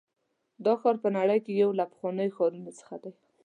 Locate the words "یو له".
1.61-1.85